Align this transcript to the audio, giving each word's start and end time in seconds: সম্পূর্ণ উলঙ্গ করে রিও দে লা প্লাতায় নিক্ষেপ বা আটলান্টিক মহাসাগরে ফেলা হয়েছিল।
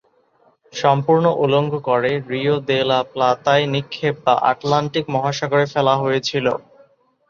সম্পূর্ণ 0.73 1.25
উলঙ্গ 1.43 1.71
করে 1.89 2.11
রিও 2.29 2.55
দে 2.67 2.79
লা 2.89 2.99
প্লাতায় 3.11 3.65
নিক্ষেপ 3.73 4.15
বা 4.25 4.33
আটলান্টিক 4.51 5.05
মহাসাগরে 5.15 5.65
ফেলা 5.73 5.93
হয়েছিল। 6.03 6.45